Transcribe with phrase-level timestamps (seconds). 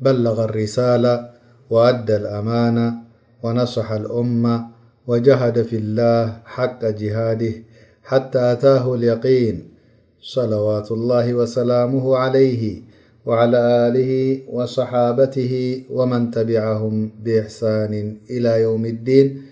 [0.00, 1.30] بلغ الرسالة
[1.70, 2.94] وأدى الأمانة
[3.42, 4.66] ونصح الأمة
[5.06, 7.52] وجهد في الله حق جهاده
[8.04, 9.74] حتى أتاه اليقين
[10.20, 12.82] صلوات الله وسلامه عليه
[13.26, 19.42] وعلى آله وصحابته ومن تبعهم بإحسان إلى يوم الدين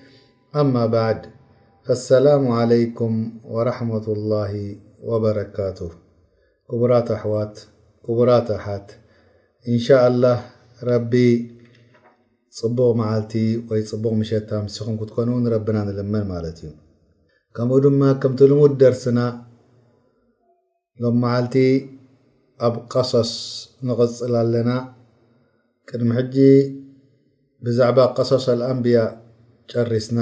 [0.56, 1.20] أما بعد
[1.84, 3.12] فالسلام عليكم
[3.44, 5.90] ورحمة الله وبركاته
[6.70, 7.58] كبرات أحوات
[8.08, 8.92] كبرات أحات
[9.70, 10.36] እንሻ አلላህ
[10.88, 11.12] ረቢ
[12.58, 13.32] ፅቡቅ መዓልቲ
[13.70, 16.68] ወይ ፅቡቅ ምሸት ተምሲኩን ክትኮኑን ረብና ንልመን ማለት እዩ
[17.56, 19.20] ከምኡ ድማ ከምቲ ልሙድ ደርስና
[21.02, 21.56] ሎም መዓልቲ
[22.66, 23.30] ኣብ ቀሶስ
[23.88, 24.70] ንቕፅል ኣለና
[25.88, 26.36] ቅድሚ ሕጂ
[27.66, 29.00] ብዛዕባ ቀሶስ አኣምብያ
[29.72, 30.18] ጨሪስና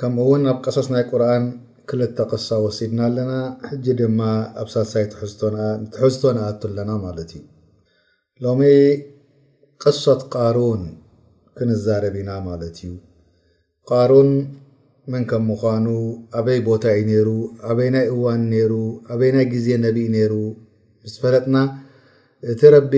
[0.00, 1.46] ከምኡ ውን ኣብ ቀሶስ ናይ ቁርኣን
[1.90, 3.32] ክልተ ቀሳ ወሲድና ኣለና
[3.70, 4.20] ሕጂ ድማ
[4.62, 7.44] ኣብ ሳሳይ ትሕዝቶ ንኣትለና ማለት እዩ
[8.44, 8.60] ሎሚ
[9.82, 10.82] ቅሶት ቃሩን
[11.58, 12.92] ክንዛረብና ማለት እዩ
[13.88, 14.30] ቃሩን
[15.12, 15.86] ምን ከም ምኳኑ
[16.38, 17.28] ኣበይ ቦታ ዩ ነይሩ
[17.70, 18.72] ኣበይ ናይ እዋን ነይሩ
[19.12, 20.34] ኣበይ ናይ ግዜ ነቢኢ ነይሩ
[21.02, 21.56] ምስ ፈለጥና
[22.52, 22.92] እቲ ረቢ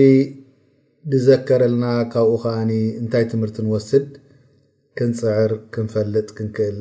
[1.13, 4.07] ዝዘከረልና ካብኡ ከዓኒ እንታይ ትምህርቲ ንወስድ
[4.99, 6.77] ክንፅዕር ክንፈልጥ ክንክእል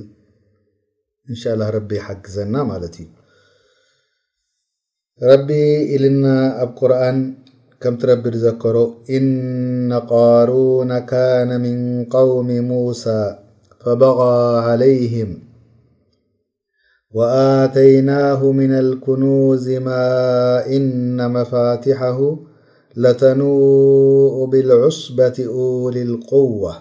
[1.31, 3.09] እንሻ ላ ረቢ ይሓግዘና ማለት እዩ
[5.31, 5.49] ረቢ
[5.95, 6.27] ኢልና
[6.63, 7.17] ኣብ ቁርኣን
[7.81, 13.37] كمت ربي ذكر إن قارون كان من قوم موسى
[13.81, 15.39] فبغى عليهم
[17.15, 20.07] وآتيناه من الكنوز ما
[20.77, 22.37] إن مفاتحه
[22.97, 26.75] لتنوء بالعصبة أول القوة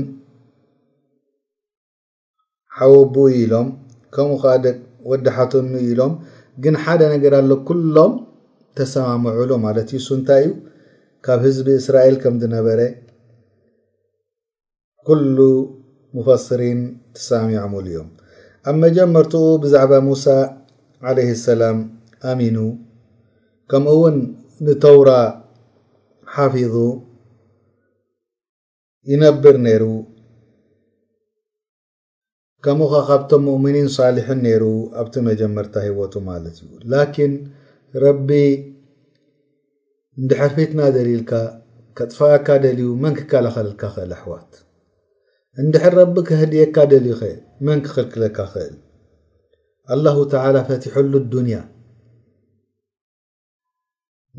[2.78, 3.68] ሓወብ ኢሎም
[4.16, 4.66] ከምኡ ከዓ ደ
[5.10, 6.12] ወዲ ሓትን ኢሎም
[6.64, 8.12] ግን ሓደ ነገር ኣሎ ኩሎም
[8.78, 10.48] ተሰማምዑሉ ማለት እዩ ሱ እንታይ እዩ
[11.24, 12.78] ካብ ህዝቢ እስራኤል ከም ዝነበረ
[15.08, 15.36] ኩሉ
[16.16, 16.80] ሙፈስሪን
[17.16, 18.08] ትሳሚ ዐምሉ እዮም
[18.70, 20.24] ኣብ መጀመርትኡ ብዛዕባ ሙሳ
[21.16, 21.78] ለይ ሰላም
[22.30, 22.56] ኣሚኑ
[23.70, 24.16] ከምኡ እውን
[24.66, 25.10] ንተውራ
[26.34, 26.74] ሓፊظ
[29.12, 29.84] ይነብር ነይሩ
[32.66, 34.62] ከምኡ ኸ ካብቶም ሙእምኒን ሳሊሒን ነይሩ
[35.00, 37.34] ኣብቲ መጀመርታ ህወቱ ማለት እዩ ላኪን
[38.04, 38.30] ረቢ
[40.20, 41.32] እንዲ ሕርፊትና ደሊልካ
[41.98, 44.50] ከጥፋካ ደልዩ መን ክከላኸልልካ ክእል ኣሕዋት
[45.62, 47.22] እንድሕር ረቢ ክህድየካ ደል ኸ
[47.66, 48.72] መን ክኽልክለካ ኽእል
[49.94, 51.56] አላሁ ተላ ፈትሐሉ ዱንያ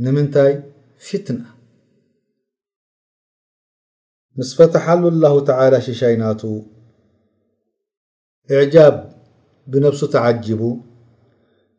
[0.04, 0.52] ንምንታይ
[1.08, 1.42] ፍትና
[4.40, 6.42] ምስ ፈትሓሉ ኣላሁ ተላ ሽሻይ ናቱ
[8.58, 8.98] እዕጃብ
[9.72, 10.62] ብነፍሱ ተዓጅቡ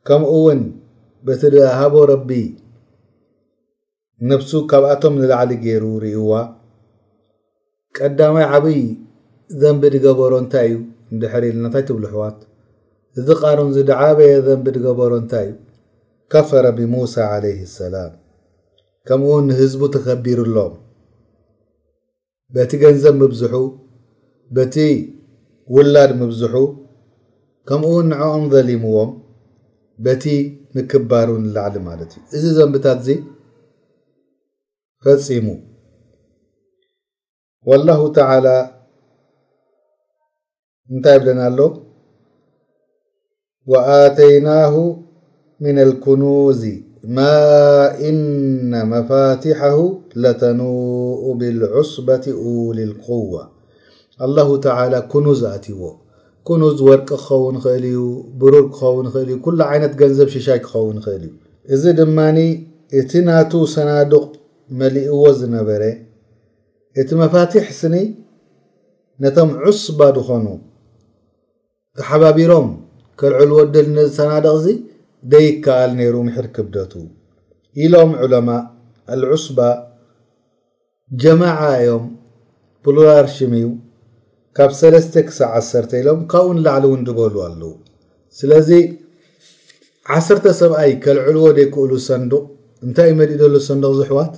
[0.09, 0.61] ከምኡ እውን
[1.27, 2.31] በቲድሃቦ ረቢ
[4.31, 6.33] ነፍሱ ካብኣቶም ንላዕሊ ገይሩ ርእዋ
[7.97, 8.81] ቀዳማይ ዓበይ
[9.63, 10.77] ዘንቢ ዲገበሮ እንታይ እዩ
[11.15, 12.39] እንድሕሪ ኢልናታይትብልሕዋት
[13.19, 15.59] እዚ ቃርንዚ ድዓበየ ዘንቢ ድገበሮ እንታይ እዩ
[16.33, 18.13] ካፈረ ብሙሳ ዓለይህ ሰላም
[19.09, 20.73] ከምኡውን ንህዝቡ ተከቢሩሎም
[22.55, 23.55] በቲ ገንዘብ ምብዝሑ
[24.57, 24.77] በቲ
[25.75, 26.55] ውላድ ምብዝሑ
[27.69, 29.13] ከምኡእውን ንዕኦም በሊምዎም
[30.07, 30.25] በቲ
[30.79, 33.11] ንክባሩ ንላዕሊ ማለት እዩ እዚ ዘንብታት እዚ
[35.05, 35.47] ፈፂሙ
[37.71, 38.47] ወላሁ ተላ
[40.93, 41.59] እንታይ ብለና ኣሎ
[43.71, 44.75] وኣተይናه
[45.65, 46.61] ምن الكኑዝ
[47.17, 47.19] ማ
[48.09, 49.79] እነ مፋቲሓه
[50.23, 50.77] لተنء
[51.41, 52.27] ብالዑصባة
[52.67, 53.43] وል القوة
[54.25, 55.81] الله ተعلى ኩኑዝ ኣትዎ
[56.47, 57.99] كኑዝ ወርቂ ክኸውን ኽእል እዩ
[58.41, 61.33] ብሩር ክኸውን ኽእል እዩ ኩل ዓይነት ገንዘብ ሽሻይ ክኸውን ኽእል እዩ
[61.75, 62.39] እዚ ድማኒ
[62.99, 64.27] እቲ ናቱ ሰናድق
[64.81, 65.83] መሊእዎ ዝነበረ
[67.01, 67.97] እቲ መፋቲሕ ስኒ
[69.23, 70.47] ነቶም ዑصባ ዝኾኑ
[71.99, 72.67] ተሓባቢሮም
[73.21, 74.75] ከልዕልዎ ደል ንሰናደቕ ዚ
[75.33, 76.93] ደይከኣል ነይሩ ምሕር ክብደቱ
[77.85, 78.49] ኢሎም ዑለማ
[79.15, 79.59] ኣልዑስባ
[81.23, 82.05] ጀማዓዮም
[82.85, 83.71] ፑሉላር ሽምው
[84.57, 87.73] ካብ ሰለስተ ክሳብ ዓሰተ ኢሎም ካብኡ ንላዕሊ እውን ድበሉ ኣለው
[88.39, 88.71] ስለዚ
[90.17, 92.45] ዓሰርተ ሰብኣይ ክልዕልዎ ደይክእሉ ሰንዱቅ
[92.87, 94.35] እንታይ ይመልእ ደሎ ሰንዱቅ ዝ ሕዋት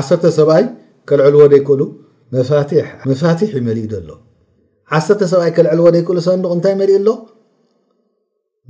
[0.00, 0.64] ዓሰርተ ሰብኣይ
[1.10, 1.82] ከልዕልዎ ደይክእሉ
[3.10, 4.08] መፋቲሒ ይመልእ ደሎ
[4.96, 7.08] ዓሰርተ ሰብኣይ ክልዕልዎ ደይክእሉ ሰንዱቕ እንታይ መሊእ ኣሎ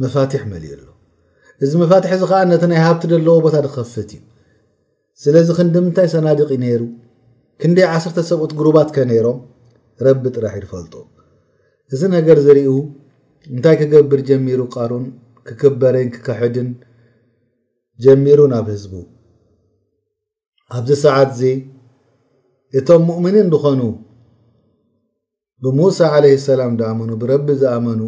[0.02, 0.84] መፋቲሕ መሊእ ኣሎ
[1.64, 4.22] እዚ መፋትሒ እዚ ከዓ ነቲ ናይ ሃብቲ ዘለዎ ቦታ ዝኸፍት እዩ
[5.22, 6.82] ስለዚ ክንዲምንታይ ሰናዲቅዩ ነይሩ
[7.60, 9.38] ክንደይ ዓሰርተ ሰብኡት ጉሩባት ከ ነይሮም
[10.06, 10.94] ረቢ ጥራሕ ዝፈልጦ
[11.94, 12.68] እዚ ነገር ዝርኡ
[13.54, 15.04] እንታይ ክገብር ጀሚሩ ቃርኡን
[15.48, 16.68] ክክበረን ክከሕድን
[18.04, 18.92] ጀሚሩ ናብ ህዝቡ
[20.76, 21.42] ኣብዚ ሰዓት እዚ
[22.78, 23.80] እቶም ሙእምንን ድኾኑ
[25.64, 26.60] ብሙوسى عل لسላ
[26.90, 28.00] ኣ ብረቢ ዝኣመኑ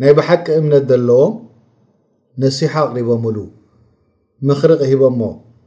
[0.00, 1.32] ናይ ብሓቂ እምነት ዘለዎም
[2.42, 3.38] نሲح አቅሪቦ ሉ
[4.48, 5.20] ምኽርቕ ሂበሞ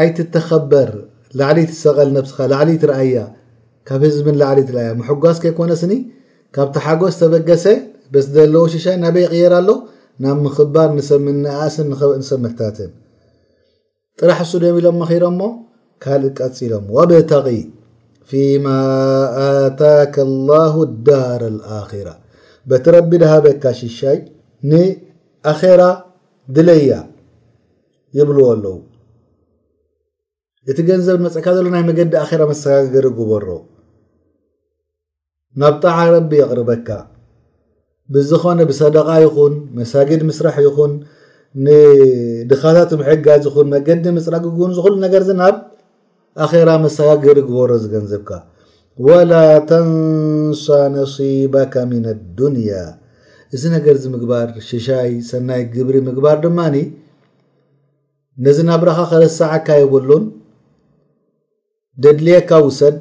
[0.01, 0.89] ኣይትተከበር
[1.39, 3.15] ላዕሊ ትሰቐል ነብስኻ ላዕሊ ትረአያ
[3.87, 5.93] ካብ ህዝብን ላዕሊ ትአ ምሕጓዝ ከይኮነስኒ
[6.55, 7.65] ካብቲ ሓጎስ ዝተበገሰ
[8.13, 9.77] በስ ዘለዎ ሽሻይ ናበይ ይቅየር ኣሎው
[10.23, 11.89] ናብ ምክባር ብኣስን
[12.29, 12.91] ሰብ መታትን
[14.19, 15.41] ጥራሕ ሱ ደም ኢሎም መኺሮእሞ
[16.03, 17.47] ካልእ ቀፅ ኢሎ ወቤተቒ
[18.31, 18.65] ፊማ
[19.45, 20.15] ኣታክ
[20.49, 20.75] ላሁ
[21.09, 21.43] ዳር
[21.79, 22.09] ኣራ
[22.71, 24.17] በቲ ረቢ ድሃበካ ሽሻይ
[24.71, 25.81] ንኣኼራ
[26.57, 26.91] ድለያ
[28.17, 28.75] ይብልዎ ኣለው
[30.71, 33.45] እቲ ገንዘብ መፅካ ዘሎ ናይ መገዲ ኣራ መሰጋገሪ ግበሮ
[35.61, 36.89] ናብ ጣዓ ረቢ የቕርበካ
[38.13, 40.93] ብዝኾነ ብሰደቃ ይኹን መሳጊድ ምስራሕ ይኹን
[41.65, 45.55] ንድኻታት ምሕጋ ዝኹን መገዲ ምፅራግን ዝሉ ነገር ዚ ናብ
[46.47, 48.29] ኣራ መሰጋገሪ ግበሮ ዝገንዘብካ
[49.07, 49.31] ወላ
[49.71, 50.65] ተንሳ
[50.97, 52.71] ነሲበካ ሚን ኣድንያ
[53.57, 56.75] እዚ ነገር ዚ ምግባር ሽሻይ ሰናይ ግብሪ ምግባር ድማኒ
[58.45, 60.25] ነዚ ናብረኻ ክረስዓካ ይብሉን
[62.03, 62.97] ደድልየካ ውሰድ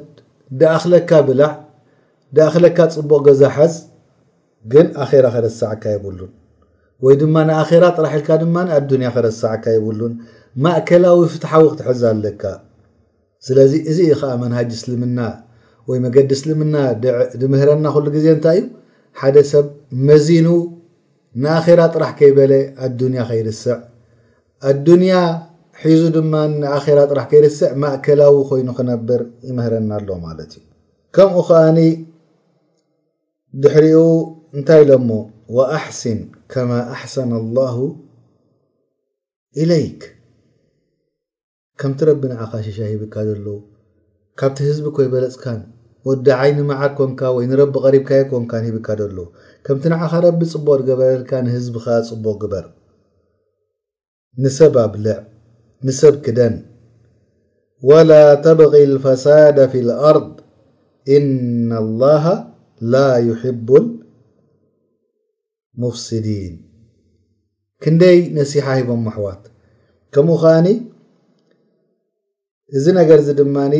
[0.59, 1.51] ድኣክለካ ብላዕ
[2.35, 3.73] ድኣክለካ ፅቡቕ ገዛሓዝ
[4.71, 6.31] ግን ኣራ ኸረስዓካ የብሉን
[7.05, 10.13] ወይ ድማ ንኣራ ጥራሕ ኢልካ ድማ ኣዱንያ ኸረስዓካ የብሉን
[10.63, 12.43] ማእከላዊ ፍትሓዊ ክትሕዝ ኣለካ
[13.47, 15.19] ስለዚ እዚ ኢ ከዓ መናሃጅ እስልምና
[15.89, 16.75] ወይ መገዲ እስልምና
[17.41, 18.65] ብምህረና ክሉ ግዜ እንታይ እዩ
[19.19, 19.67] ሓደ ሰብ
[20.07, 20.47] መዚኑ
[21.43, 22.53] ንኣራ ጥራሕ ከይበለ
[22.87, 23.79] ኣዱንያ ከይርስዕ
[24.69, 25.13] ኣያ
[25.83, 30.65] ሒዙ ድማ ንኣራ ጥራሕ ከይርስዕ ማእከላዊ ኮይኑ ክነብር ይምህረና ኣሎ ማለት እዩ
[31.15, 31.77] ከምኡ ከዓኒ
[33.61, 33.97] ድሕሪኡ
[34.55, 35.09] እንታይ ኢሎሞ
[35.57, 36.19] ወኣሕስን
[36.53, 37.77] ከማ ኣሓሰነ لላሁ
[39.63, 40.01] ኢለይክ
[41.81, 43.47] ከምቲ ረቢ ንዓኻ ሸሻ ሂብካ ዘሎዉ
[44.39, 45.59] ካብቲ ህዝቢ ኮይበለፅካን
[46.07, 49.17] ወዲ ዓይኒ መዓድ ኮንካ ወይ ንረቢ ቀሪብካዮ ኮንካን ሂብካ ዘሎ
[49.65, 52.65] ከምቲ ንዓኻ ረቢ ፅቡቅ ገበረልካ ንህዝቢካ ፅቡቅ ግበር
[54.43, 55.17] ንሰብ ኣብልዕ
[55.87, 56.55] ንሰብ ክደን
[57.89, 58.11] ወላ
[58.45, 60.29] ተብغ الፈሳድ في الኣርض
[61.15, 62.25] إነ الላه
[62.93, 62.97] ላ
[63.29, 63.69] يሕቡ
[65.81, 66.53] ሙፍስዲን
[67.83, 69.43] ክንደይ ነሲሓ ሂቦ ኣሕዋት
[70.13, 70.67] ከምኡ ከዓኒ
[72.77, 73.73] እዚ ነገር ዚ ድማኒ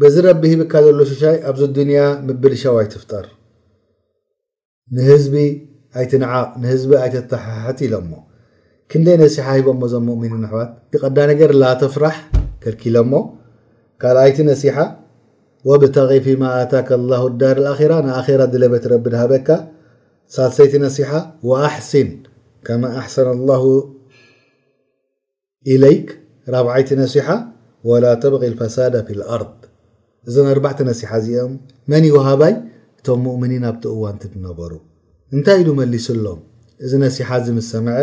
[0.00, 3.34] ብዚ ረቢ ሂብካ ዘሎ ሽሻይ ኣብዚ ድንያ ምብል ሻዋይትፍጠር ት
[4.96, 5.34] ንህዝቢ
[7.08, 8.10] ኣይትትሓሕት ኢሎሞ
[8.92, 12.14] ክንደይ ነሲሓ ሂቦሞ ዞም ؤምኒን ኣሕዋት ቐዳ ነገር ላ ተፍራሕ
[12.62, 13.14] ክልኪለ ሞ
[14.02, 14.76] ካልኣይቲ ነሲሓ
[15.68, 19.48] ወብተቒፊማ ኣታكه ዳር ኣራ ንኣራ ዝለበ ትረብድ ሃበካ
[20.34, 21.10] ሳልሰይቲ ሲሓ
[21.64, 22.08] ኣሕሲን
[22.68, 23.62] ከመ ኣحሰነ الላه
[25.84, 26.06] ለይክ
[26.52, 27.26] 4ብዓይቲ ነሲሓ
[27.88, 29.52] ወላ ተብغ لፈሳደ ف ኣርض
[30.28, 31.52] እዞ 4ባዕተ ነሲሓ እዚኦም
[31.90, 32.52] መን ወሃባይ
[32.98, 34.72] እቶም ሙؤምኒን ኣብቲ እዋንቲ ዝነበሩ
[35.34, 36.24] እንታይ ኢሉ መሊሱ ኣሎ
[36.86, 37.98] እዚ ነሲሓ ዚ ምሰምዐ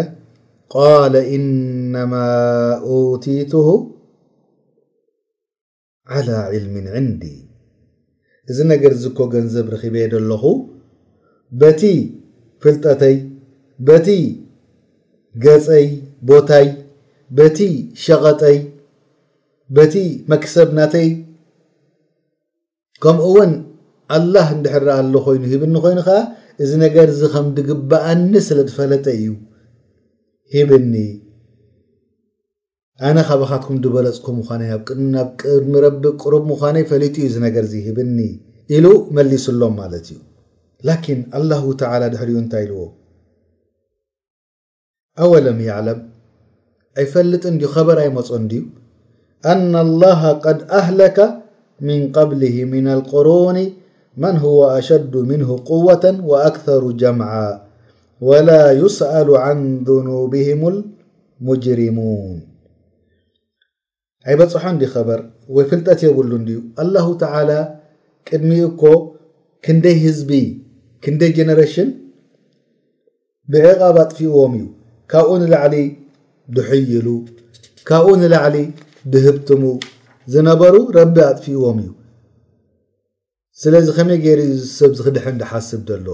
[0.74, 2.14] ቃለ ኢነማ
[2.92, 3.68] ወቲትሁ
[6.16, 7.24] ዓላى ዕልሚ ዕንዲ
[8.52, 10.44] እዚ ነገር ዝ እኮ ገንዘብ ርኺበየ ደለኹ
[11.62, 11.82] በቲ
[12.64, 13.16] ፍልጠተይ
[13.88, 14.08] በቲ
[15.44, 15.88] ገፀይ
[16.30, 16.68] ቦታይ
[17.38, 17.58] በቲ
[18.04, 18.58] ሸቐጠይ
[19.76, 19.94] በቲ
[20.32, 21.08] መክሰብናተይ
[23.04, 23.52] ከምኡ እውን
[24.18, 26.20] አላህ እንድሕረኣ ኣሎ ኮይኑ ሂብኒ ኮይኑ ከዓ
[26.64, 29.30] እዚ ነገር እዚ ከም ዲግበአኒ ስለ ድፈለጠ እዩ
[30.54, 30.96] ሂብኒ
[33.08, 34.36] ኣነ ኸበኻትኩም ድበለፅኩም
[35.12, 38.18] ም ብ ቅድሚ ረቢ ቅሩብ ምዃነ ፈሊጡ ዩ ነገር ዚ ሂብኒ
[38.76, 38.86] ኢሉ
[39.16, 40.20] መሊስሎም ማለት እዩ
[40.90, 42.78] ላን ላه ተላ ድሕሪኡ እንታይ ኢልዎ
[45.24, 46.00] ኣወለም ይዕለም
[47.02, 48.64] ኣይፈልጥ እን በር ኣይመፅን ድ
[49.52, 50.22] አن الላሃ
[50.60, 51.18] ድ ኣህለከ
[51.88, 53.58] ምን قብል ምና لقሮን
[54.22, 57.32] መን هو ኣሸዱ ምنه قወة وኣክثሩ ጀምዓ
[58.28, 58.50] ወላ
[58.82, 59.28] ይስአሉ
[59.60, 59.64] ን
[60.10, 60.62] ኑብም
[61.48, 62.38] ሙጅሪሙን
[64.28, 65.20] ዓይበፅሖ እንዲ ኸበር
[65.56, 67.50] ወይ ፍልጠት የብሉ እንድዩ አላሁ ተላ
[68.28, 68.84] ቅድሚ እኮ
[69.68, 70.32] ክንደይ ህዝቢ
[71.06, 71.90] ክንደይ ጀነሬሽን
[73.54, 74.64] ብዕቓብ ኣጥፊእዎም እዩ
[75.14, 75.76] ካብኡ ንላዕሊ
[76.58, 77.08] ድሕይሉ
[77.90, 78.58] ካብኡ ንላዕሊ
[79.14, 79.64] ብህብትሙ
[80.36, 81.92] ዝነበሩ ረቢ ኣጥፊእዎም እዩ
[83.64, 86.08] ስለዚ ከመይ ገይሩ ዝሰብ ዝክድሐ እድሓስብ ዘሎ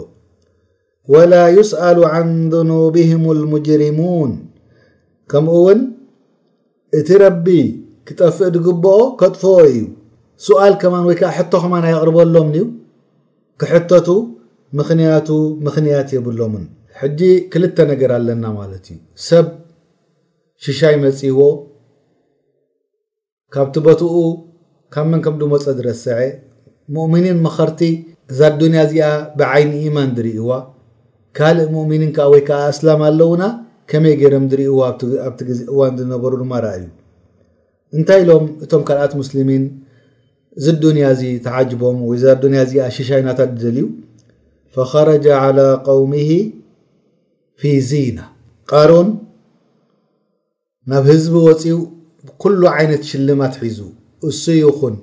[1.13, 4.31] ወላ ዩስአሉ ዓን ዝኑብህም ልሙጅሪሙን
[5.31, 5.79] ከምኡ እውን
[7.00, 7.46] እቲ ረቢ
[8.08, 9.79] ክጠፍእ ዝግብኦ ከጥፎ እዩ
[10.46, 12.65] ስኣል ከማን ወይ ከዓ ሕቶ ኸማን ኣይቕርበሎምን እዩ
[13.62, 14.08] ክሕተቱ
[14.77, 15.27] ምኽንያቱ
[15.65, 16.63] ምኽንያት የብሎምን
[17.00, 17.20] ሕጂ
[17.51, 19.48] ክልተ ነገር ኣለና ማለት እዩ ሰብ
[20.65, 21.41] ሽሻይ መጺይዎ
[23.55, 24.15] ካብቲ በትኡ
[24.93, 26.20] ካብ መን ከም ዲመፀ ዝረስዐ
[26.96, 27.81] ሙእሚኒን መኸርቲ
[28.31, 29.08] እዛ ኣዱንያ እዚኣ
[29.39, 30.51] ብዓይኒ ኢማን ዝርእዋ
[31.38, 33.43] ካልእ ሙእሚኒን ከዓ ወይ ከዓ ኣስላም ኣለውና
[33.91, 34.75] ከመይ ገይሮም ዝሪእዎ
[35.27, 36.88] ኣብቲ ግዜ እዋን ዝነበሩ ድማ ርኣ እዩ
[37.97, 39.63] እንታይ ኢሎም እቶም ካልኣት ሙስልሚን
[40.59, 43.85] እዚ ዱንያ እዚ ተዓጅቦም ወይ ዛ ዱንያ እዚ ኣሽሻይናታት ብዘልዩ
[44.75, 46.13] ፈኸረጃ ዓላى ቆውም
[47.61, 48.19] ፊ ዚና
[48.71, 49.09] ቃሩን
[50.91, 51.75] ናብ ህዝቢ ወፂኡ
[52.27, 53.79] ብኩሉ ዓይነት ሽልማት ሒዙ
[54.29, 54.95] እሱ ይኹን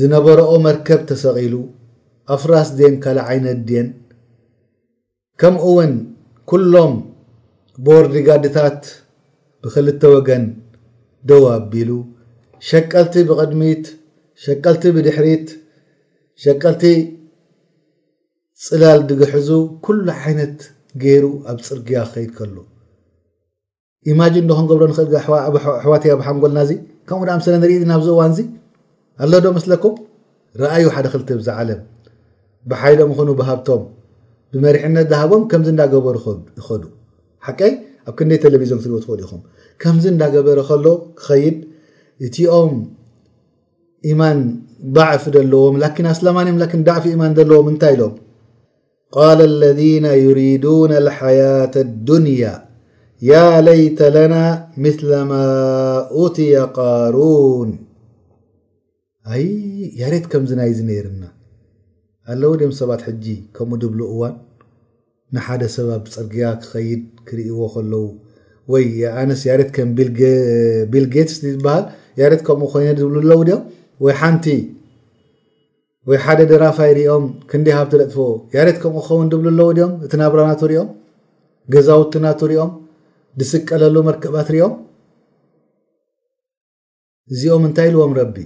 [0.00, 1.54] ዝነበረኦ መርከብ ተሰቒሉ
[2.34, 3.86] ኣፍራስ ደን ካልእ ዓይነት ድን
[5.40, 5.92] ከምኡ እውን
[6.50, 6.92] ኩሎም
[7.86, 8.80] ቦርዲጋድታት
[9.62, 10.44] ብክልተ ወገን
[11.28, 11.90] ደው ኣቢሉ
[12.68, 13.84] ሸቀልቲ ብቕድሚት
[14.44, 15.46] ሸቀልቲ ብድሕሪት
[16.44, 16.82] ሸቀልቲ
[18.64, 19.48] ፅላል ድግሕዙ
[19.84, 20.58] ኩሉ ዓይነት
[21.02, 22.56] ገይሩ ኣብ ፅርግያ ክከይድ ከሉ
[24.10, 26.72] ኢማጅን እዶኩም ገብሮ ንኽእል ኣኣሕዋት ኣብሓም ጎልና እዚ
[27.08, 28.40] ከምኡ ዳኣ ምስለ ንርኢ ናብዚ እዋን እዚ
[29.24, 29.94] ኣሎ ዶ መስለኩም
[30.62, 31.80] ረኣዩ ሓደ ክልት ብዛ ዓለም
[32.70, 33.82] ብሓይሎም ኹኑ ብሃብቶም
[34.54, 36.16] ብመሪሕነት ዝሃቦም ከምዚ እንዳገበሩ
[36.58, 36.82] ይኸዱ
[37.46, 37.72] ሓቀይ
[38.08, 39.40] ኣብ ክንደይ ቴለቭዝን ክትዎ ትክእሉ ኢኹም
[39.82, 40.86] ከምዚ እንዳገበረ ከሎ
[41.18, 41.56] ክኸይድ
[42.26, 42.72] እቲኦም
[44.12, 44.38] ኢማን
[44.96, 48.14] ባዕፍ ዘለዎም ላን ኣስላማንኦም ን ባዕፍ ኢማን ዘለዎም እንታይ ኢሎም
[49.16, 52.44] ቃል ለذና ዩሪዱና ሓያة አድንያ
[53.30, 53.38] ያ
[53.68, 54.34] ለይተ ለና
[54.84, 55.32] ምለማ
[56.20, 57.70] ውትያ ቃሩን
[60.02, 61.22] ያሬት ከምዚ ናይ ዝ ነርና
[62.32, 63.24] ኣለው ድኦም ሰባት ሕጂ
[63.56, 64.34] ከምኡ ድብሉ እዋን
[65.34, 68.04] ንሓደ ሰብ ኣብ ፅርግያ ክኸይድ ክርእዎ ከለው
[68.72, 68.84] ወይ
[69.20, 69.90] ኣነስ ያሬት ከም
[70.92, 71.84] ቢልጌትስ ይበሃል
[72.20, 73.62] ያሬት ከምኡ ኮይነ ድብሉኣለው ድኦም
[74.06, 74.46] ወይ ሓንቲ
[76.08, 78.18] ወይ ሓደ ድራፋይ ሪኦም ክንዲ ሃብቲረጥፎ
[78.56, 80.90] ያሬት ከምኡ ክኸውን ድብሉኣለው ድም እቲ ናብራናቱ ሪኦም
[81.74, 82.70] ገዛውትናቱ ሪኦም
[83.40, 84.74] ዝስቀለሉ መርከባት ሪኦም
[87.32, 88.36] እዚኦም እንታይ ኢልዎም ረቢ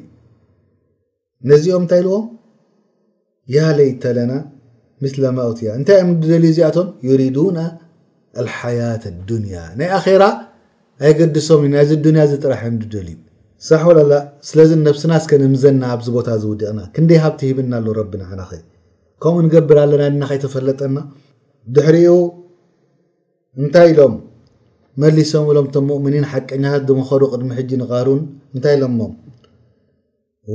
[1.51, 2.23] ነዚኦም እንታይ ልዎም
[3.57, 4.33] ያ ሌይተ ለና
[5.05, 7.59] ምስለ ማውት እያ እንታይ እም ድደልዩ እዚኣቶም ዩሪዱና
[8.47, 10.25] ልሓያት ኣድንያ ናይ ኣራ
[11.07, 13.17] ኣይገድሶም ዩናዚ ድንያ ዝጥራሕ ዮም ድደልዩ
[13.69, 14.13] ሳሕወላ
[14.49, 18.63] ስለዚ ነብስና ስከ ንምዘና ኣብዚ ቦታ ዝውዲቕና ክንደይ ሃብቲ ሂብና ኣሎ ረቢንዓናኸይ
[19.25, 20.97] ከምኡ ንገብር ኣለና ድናኸይተፈለጠና
[21.75, 22.15] ድሕሪኡ
[23.63, 24.15] እንታይ ኢሎም
[25.03, 28.23] መሊሶም እሎም እቶም ሙእምኒን ሓቀኛታት ዝምኸዱ ቅድሚ ሕጂ ንቃሩን
[28.55, 29.01] እንታይ ኢሎሞ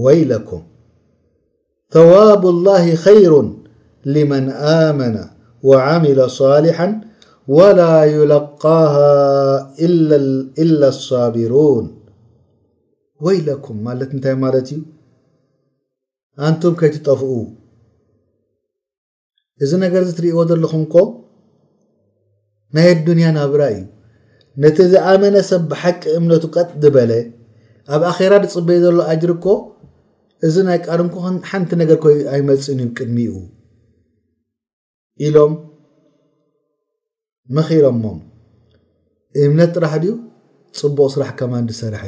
[0.06, 0.63] ወይለኩም
[1.96, 3.34] ተዋብ اላه خይሩ
[4.15, 4.46] ልመን
[4.79, 5.17] ኣመና
[5.70, 6.79] ወዓምለ صሊሓ
[7.56, 7.79] ወላ
[8.15, 8.94] ዩለቃሃ
[10.63, 11.86] إላ ሳቢሩን
[13.25, 14.82] ወይ ለኩም ማለት እንታይ ማለት እዩ
[16.48, 17.29] ኣንቱም ከይትጠፍኡ
[19.65, 21.03] እዚ ነገር ዚ እትሪእይዎ ዘለኹም ኮ
[22.77, 23.84] ናይ ኣድንያ ናብራ እዩ
[24.63, 27.12] ነቲ ዝኣመነ ሰብ ብሓቂ እምነቱ ቀጥ ዝበለ
[27.96, 29.46] ኣብ ኣራ ዝፅበእ ዘሎ ኣጅርኮ
[30.46, 33.34] እዚ ናይ ቃድንኩኹን ሓንቲ ነገር ኮይ ኣይመፅን እዩ ቅድሚኡ
[35.27, 35.53] ኢሎም
[37.58, 38.20] መኺኢሮሞም
[39.44, 40.13] እምነት ጥራሕ ድዩ
[40.79, 42.03] ፅቡቕ ስራሕ ከማንዲሰርሐ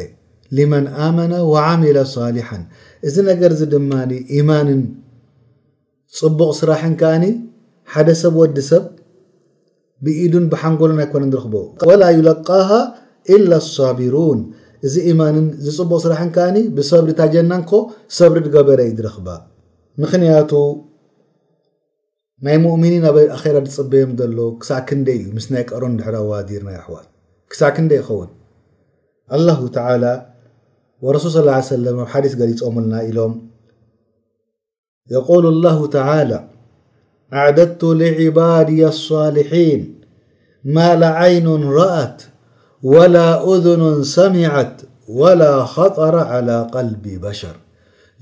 [0.57, 2.63] ልመን ኣመና ወዓሚለ ሳሊሓን
[3.07, 4.81] እዚ ነገር ዚ ድማኒ ኢማንን
[6.19, 7.25] ፅቡቕ ስራሕን ከዓኒ
[7.93, 8.85] ሓደ ሰብ ወዲ ሰብ
[10.05, 11.55] ብኢዱን ብሓንጎሉናይ ኮነ ዝረክቦ
[11.89, 12.69] ወላ ዩለቃሃ
[13.35, 14.39] ኢላ ኣሳቢሩን
[14.87, 17.71] እዚ ኢማንን ዝፅቡቕ ስራሕን ከዓኒ ብሰብሪ ታጀናንኮ
[18.17, 19.27] ሰብሪ ድገበረ እዩ ዝረኽባ
[20.03, 20.51] ምክንያቱ
[22.45, 27.05] ናይ ሙእሚኒን ኣበይ ኣራ ዝፅበዮም ዘሎ ክሳዕ ክንደይ እዩ ምስ ናይ ቀሮን ድሕዳ ዋዲርናይኣሕዋል
[27.51, 28.29] ክሳዕ ክንደይ ይኸውን
[29.37, 30.03] ኣላሁ ተላ
[31.15, 33.33] ረሱል ስ ሰለም ኣብ ሓዲስ ገሊፆምልና ኢሎም
[35.13, 36.31] የቆል ላሁ ተላ
[37.41, 39.83] ዓደድቱ ልዒባድ ኣሳሊሒን
[40.75, 41.47] ማለዓይኑ
[41.79, 42.19] ረአት
[42.93, 43.15] ወላ
[43.53, 44.75] እذኑን ሰሚዐት
[45.19, 45.41] ወላ
[45.75, 47.57] خጠረ عላى ቀልቢ በሸር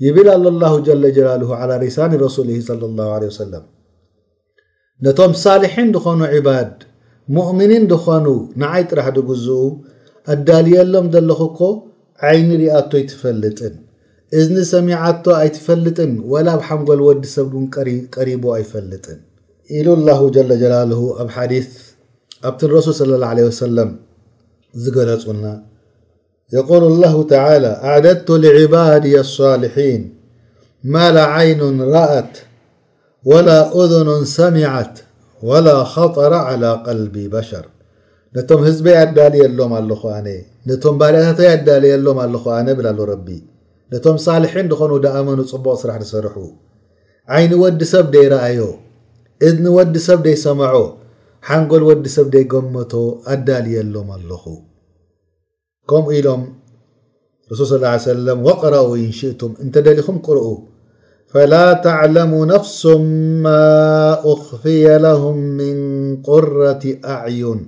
[0.04, 3.64] ይብል ኣሉ ላ ጀላጀላልሁ ى ሪሳን ረሱሊ صለى ላ ሰለም
[5.06, 6.72] ነቶም ሳልሒን ድኾኑ ዕባድ
[7.36, 8.26] ሙእምኒን ድኾኑ
[8.62, 9.58] ንዓይ ጥራሕ ድግዝኡ
[10.32, 11.60] ኣዳልየሎም ዘለክኮ
[12.28, 13.74] ዓይኒ ሪኣቶ ኣይትፈልጥን
[14.38, 17.66] እዝኒ ሰሚዓቶ ኣይትፈልጥን ወላ ኣብ ሓንጎል ወዲሰብእን
[18.16, 19.20] ቀሪቡ ኣይፈልጥን
[19.78, 20.74] ኢሉ ላ ጀ ጀላ
[21.24, 21.62] ኣብ ዲ
[22.48, 23.92] ኣብቲ ንረሱል ለ ላ ሰለም
[24.82, 25.44] ዝገለጹና
[26.54, 30.02] የقል ላه ተላى ኣዕደድቱ لዕባድየ አصልሒን
[30.92, 32.32] ማላ ዓይኑን ረአት
[33.30, 33.48] ወላ
[33.80, 34.08] ኡذኑ
[34.38, 34.94] ሰሚዓት
[35.48, 37.66] ወላ خጠረ ዓላى ቀልቢ በሸር
[38.36, 40.28] ነቶም ህዝበ ያዳልየሎም ኣለኹ ኣነ
[40.70, 43.28] ነቶም ባልእታተ ያዳልየ ሎም ኣለኾ ኣነ ብላ ሉ ረቢ
[43.92, 46.36] ነቶም ሳልሒን ድኾኑ ደኣመኑ ጽቡቕ ስራሕ ዝሰርሑ
[47.36, 48.60] ዓይኒ ወዲ ሰብ ደይረአዮ
[49.46, 50.76] እዝኒ ወዲ ሰብ ደይሰማዖ
[51.46, 52.92] ሓንጎል ወዲ ሰብ ደይ ጎመቶ
[53.32, 54.44] ኣዳልየሎም ኣለኹ
[55.90, 56.42] ከምኡ ኢሎም
[57.50, 60.46] رሱል صلى اه يه و وقረأ እንሽئቱም እንተ ደሊኹም قርኡ
[61.32, 63.04] فላا ተعلሙ ነفسም
[63.44, 63.88] ማا
[64.32, 65.76] أخፍي لهም ምن
[66.28, 67.60] قረة አዕዩን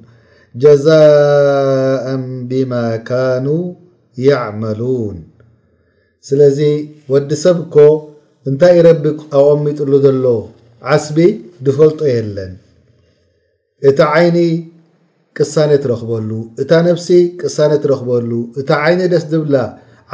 [0.63, 2.05] ጀዛاء
[2.51, 2.73] بم
[3.09, 3.75] كاኑوا
[4.29, 5.17] يعመلوን
[6.29, 6.59] ስለዚ
[7.13, 7.75] ወዲ ሰብኮ
[8.49, 9.05] እንታይ ረቢ
[9.41, 10.25] ኣؤሚጥሉ ዘሎ
[10.93, 11.17] ዓስቢ
[11.65, 12.53] ድፈልጦ የለን
[13.89, 14.39] እታ ዓይኒ
[15.39, 16.31] ቅሳኔት ረኽበሉ
[16.63, 17.09] እታ ነፍሲ
[17.43, 19.57] ቅሳኔት ረኽበሉ እታ ዓይኒ ደስ ድብላ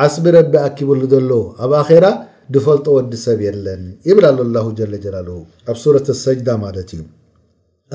[0.05, 1.31] ዓስቢ ረቢ ኣኪብሉ ዘሎ
[1.65, 2.07] ኣብ ኣራ
[2.55, 5.29] ድፈልጦ ወዲ ሰብ የለን ይብል ኣ ላሁ ጀለጀላል
[5.71, 7.01] ኣብ ሱረት ሰጅዳ ማለት እዩ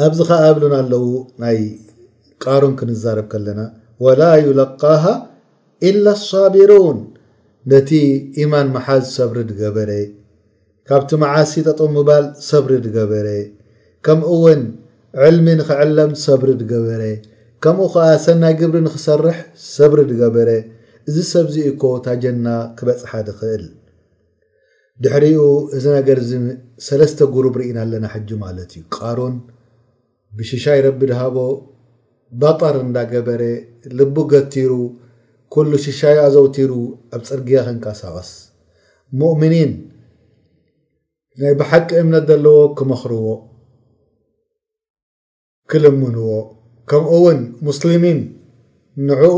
[0.08, 1.06] ኣብዚ ኸዓ እብሉን ኣለው
[1.44, 1.60] ናይ
[2.44, 3.62] ቃሩን ክንዛርብ ከለና
[4.06, 5.04] ወላ ይለቃሃ
[5.90, 7.00] ኢላ ሳቢሩን
[7.72, 7.90] ነቲ
[8.42, 9.92] ኢማን መሓዝ ሰብሪ ድገበረ
[10.90, 13.28] ካብቲ መዓሲ ጠጠ ምባል ሰብሪ ድገበረ
[14.06, 14.62] ከምውን
[15.26, 17.02] ዕልሚ ንኽዕለም ሰብሪ ድገበረ
[17.64, 19.38] ከምኡ ኸዓ ሰናይ ግብሪ ንኽሰርሕ
[19.78, 20.50] ሰብሪ ድገበረ
[21.10, 22.48] እዚ ሰብዚ ኢ ኮ ታጀና
[22.78, 23.64] ክበፅሓ ድኽእል
[25.04, 25.40] ድሕሪኡ
[25.76, 26.32] እዚ ነገር ዚ
[26.88, 29.36] ሰለስተ ጉሩብ ርኢና ኣለና ሓጁ ማለት እዩ ቃሩን
[30.38, 31.38] ብሽሻይ ረቢ ድሃቦ
[32.42, 33.42] ባጠር እንዳገበረ
[34.00, 34.72] ልቡ ገቲሩ
[35.54, 36.72] ኩሉ ሽሻይ ኣዘውቲሩ
[37.16, 38.30] ኣብ ፅርግያ ክንካሳቐስ
[39.20, 39.72] ሙእምኒን
[41.42, 43.26] ናይ ብሓቂ እምነት ዘለዎ ክመኽርዎ
[45.70, 46.28] ክልምንዎ
[46.92, 48.20] ከምኡ እውን ሙስልሚን
[49.08, 49.38] ንዕኡ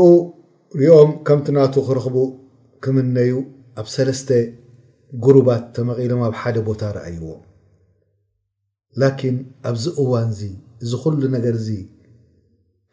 [0.80, 2.16] ሪኦም ከምቲ ናቱ ክረኽቡ
[2.84, 3.32] ክምነዩ
[3.80, 4.30] ኣብ ሰለስተ
[5.24, 7.24] ጉሩባት ተመቒሎም ኣብ ሓደ ቦታ ረኣይዎ
[9.00, 9.36] ላኪን
[9.70, 10.42] ኣብዚ እዋን እዚ
[10.84, 11.68] እዚ ኩሉ ነገር እዚ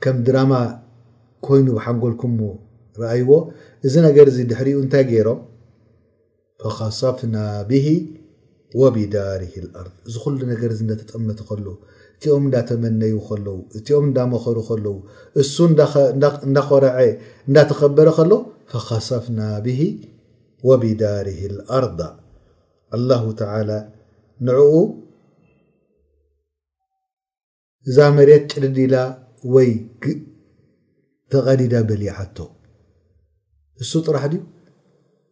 [0.04, 0.54] ከም ድራማ
[1.48, 2.52] ኮይኑ ብሓንጎልኩምዎ
[3.02, 3.32] ረኣይዎ
[3.88, 5.40] እዚ ነገር ዚ ድሕሪኡ እንታይ ገይሮም
[6.64, 7.36] ፈኸሰፍና
[7.70, 7.86] ብሂ
[8.82, 11.66] ወብዳር ልኣር እዚ ኩሉ ነገር ዚ እነተጠመተ ከሉ
[12.22, 14.96] እቲኦም እንዳተመነዩ ከለው እቲኦም እንዳመኸሩ ከለው
[15.42, 15.56] እሱ
[16.48, 16.98] እንዳኮረዐ
[17.50, 18.32] እንዳተከበረ ከሎ
[18.72, 19.80] ፈኸሰፍና ብሂ
[20.70, 22.00] ወብዳር ልኣርዳ
[22.98, 23.70] አላሁ ተላ
[24.50, 24.74] ንዕኡ
[27.90, 28.96] እዛ መሬት ጭድድላ
[29.56, 29.72] ወይ
[31.34, 32.38] ተቐዲዳ በል ዓቶ
[33.86, 34.44] እሱ ጥራሕ ድ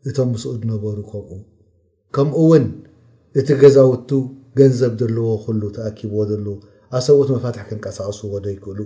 [0.10, 1.32] እቶም ምስኡ ዝነበሩ ከምኡ
[2.18, 2.66] ከምኡ እውን
[3.40, 4.12] እቲ ገዛውቱ
[4.62, 6.58] ገንዘብ ዘለዎ ክሉ ተኣኪብዎ ዘለዎ
[6.98, 8.80] ኣሰብኦት መፋትሒ ክንቀሳቀስዎ ዶ ይክእሉ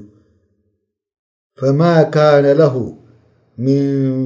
[1.60, 1.82] فማ
[2.16, 2.76] كነ له
[3.66, 3.86] ምን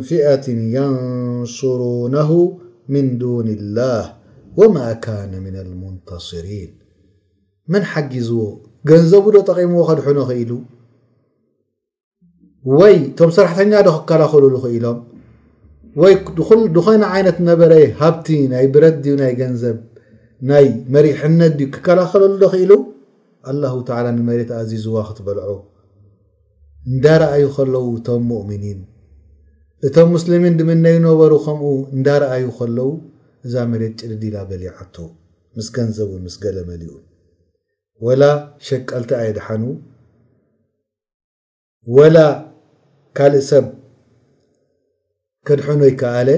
[0.09, 2.31] ፍئት የንስሩوነه
[2.93, 4.03] مን دوን الላه
[4.59, 6.71] وማ كነ من المንተصሪን
[7.71, 8.41] መን ሓጊዝዎ
[8.89, 10.51] ገንዘቡ ዶ ጠቂምዎ ከድሑኖኽኢሉ
[12.77, 14.97] ወይ እቶም ሰራሕተኛ ዶ ክከላከልሉ ኢሎም
[16.47, 19.77] ኮይ ዓይነት ነበረ ሃብቲ ናይ ብረት ናይ ገንዘብ
[20.49, 22.71] ናይ መሪሕነት ክከላኸለሉ ዶክኢሉ
[23.49, 25.49] ኣላሁ ተላ ንመሬት ኣዚዝዋ ክትበልዖ
[26.91, 28.79] እንዳረኣዩ ከለው እቶም ሙእሚኒን
[29.87, 31.63] እቶም ሙስልሚን ድምነይ ነበሩ ከምኡ
[31.95, 32.89] እንዳረኣዩ ከለው
[33.47, 34.95] እዛ መሬት ጭድዲላ በልይዓቶ
[35.57, 36.91] ምስ ገንዘብእን ምስ ገለ መሊኡ
[38.05, 38.23] ወላ
[38.67, 39.63] ሸቀልቲ ኣየድሓኑ
[41.97, 42.17] ወላ
[43.17, 43.67] ካልእ ሰብ
[45.47, 46.29] ከድሐኖ ይከኣለ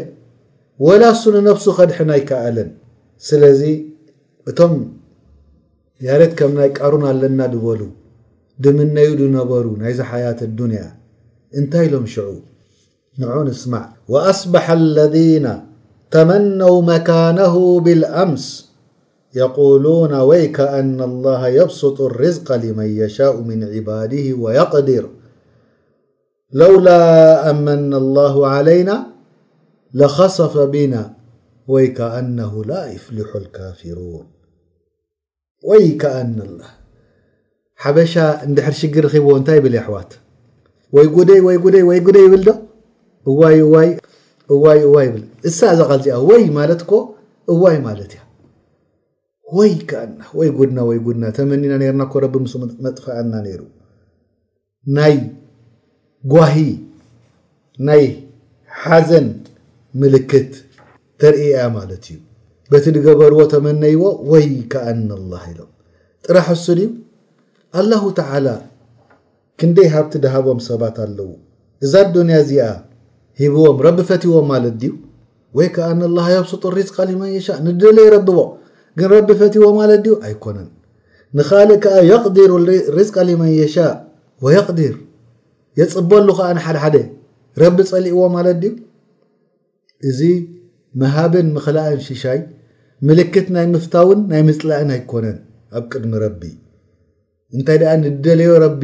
[0.88, 2.70] ወላ እሱኒ ነፍሱ ከድሐና ኣይከኣለን
[3.30, 3.62] ስለዚ
[4.50, 4.74] እቶም
[6.02, 7.88] يالت كم ني قرنا لنا دولو
[8.60, 10.96] دمني دنبروا نيزا حياة الدنيا
[11.56, 12.44] إنتي لم شعوب
[13.18, 15.48] نعو نسمع وأصبح الذين
[16.12, 18.46] تمنوا مكانه بالأمس
[19.36, 25.10] يقولون وي كأن الله يبسط الرزق لمن يشاء من عباده ويقدر
[26.54, 27.02] لولا
[27.50, 28.96] أمن الله علينا
[29.94, 31.14] لخصف بنا
[31.68, 34.39] وي كأنه لا يفلح الكافرون
[35.68, 36.38] ወይ ከዓነ
[37.84, 38.14] ሓበሻ
[38.48, 40.12] እንድሕር ሽግር ከብዎ እንታይ ብል ኣሕዋት
[40.96, 41.58] ወይ ጉደይ ወይ
[41.90, 42.50] ወይ ጉደይ ይብል ዶ
[44.52, 46.94] እ እሳ ዛ ቀል ዚኣ ወይ ማለት ኮ
[47.54, 48.22] እዋይ ማለት እያ
[49.58, 52.54] ወይ ከዓና ወይ ጉድና ወይ ጉድና ተመኒና ርና ረቢ ምስ
[52.86, 53.62] መጥፈዐና ይሩ
[54.98, 55.16] ናይ
[56.34, 56.56] ጓሂ
[57.90, 58.06] ናይ
[58.82, 59.28] ሓዘን
[60.02, 60.54] ምልክት
[61.22, 62.18] ተርእእያ ማለት እዩ
[62.72, 64.02] በቲ ገበርዎ ተመነይዎ
[64.32, 65.70] ወይ ከኣኒላሃ ኢሎም
[66.26, 66.90] ጥራሕ ሱ ድዩ
[67.80, 68.48] አላሁ ተዓላ
[69.60, 71.30] ክንደይ ሃብቲ ድሃቦም ሰባት ኣለው
[71.86, 72.64] እዛ ኣዱንያ እዚኣ
[73.42, 74.94] ሂብዎም ረቢ ፈትዎም ማለት ድዩ
[75.60, 78.38] ወይ ከኣንላሃ የብሱጡ ሪዝቃ ሊመንየሻ ንደሎ ይረብቦ
[79.00, 80.70] ግን ረቢ ፈትዎ ማለት ድዩ ኣይኮነን
[81.40, 82.52] ንካልእ ከዓ የቅዲሩ
[82.98, 83.76] ሪዝቃ ሊመንየሻ
[84.46, 84.96] ወየቅዲር
[85.82, 86.98] የፅበሉ ከዓ ንሓደሓደ
[87.64, 88.74] ረቢ ፀሊእዎ ማለት ድዩ
[90.10, 90.20] እዚ
[91.02, 92.40] መሃብን ምክላእን ሽሻይ
[93.08, 95.38] ምልክት ናይ ምፍታውን ናይ ምፅላእን ኣይኮነን
[95.78, 96.42] ኣብ ቅድሚ ረቢ
[97.56, 98.82] እንታይ ድኣ ንደለዮ ረቢ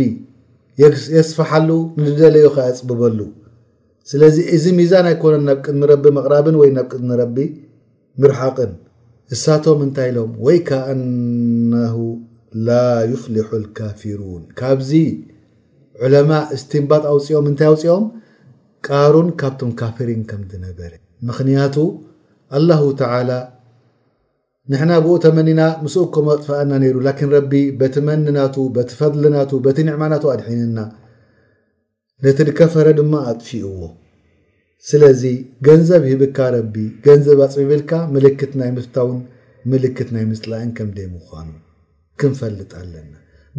[1.15, 1.69] የስፋሓሉ
[2.03, 3.19] ንደለዮ ከፅብበሉ
[4.11, 7.37] ስለዚ እዚ ሚዛን ኣይኮነን ናብ ቅድሚ ረቢ ምቕራብን ወይ ናብ ቅድሚ ረቢ
[8.23, 8.71] ምርሓቅን
[9.35, 11.97] እሳቶም እንታይ ኢሎም ወይ ከኣነሁ
[12.67, 12.77] ላ
[13.11, 14.91] ይኽልሑ ልካፊሩን ካብዚ
[16.05, 18.05] ዑለማ እስትምባት ኣውፅኦም እንታይ ኣውፅኦም
[18.87, 20.91] ቃሩን ካብቶም ካፍሪን ከምነበረ
[21.29, 21.77] ምክንያቱ
[22.57, 23.29] አላሁ ተላ
[24.71, 30.23] ንሕና ብኡ ተመኒና ምስኡ ከም ኣጥፍአና ነይሩ ላኪን ረቢ በቲ መንናቱ በቲ ፈድልናቱ በቲ ኒዕማናቱ
[30.33, 30.77] ኣድሒንና
[32.25, 33.79] ነቲድከፈረ ድማ ኣጥፊኡዎ
[34.89, 35.21] ስለዚ
[35.67, 36.75] ገንዘብ ሂብካ ረቢ
[37.07, 39.21] ገንዘብ ኣፅ ብልካ ምልክት ናይ ምፍታውን
[39.73, 41.51] ምልክት ናይ ምፅላእን ከምደይ ምዃኑ
[42.21, 43.13] ክንፈልጥ ኣለና